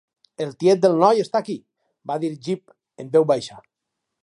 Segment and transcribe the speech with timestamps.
[0.45, 1.57] "El tiet del noi està aquí",
[2.13, 3.63] va dir Jip en veu baixa.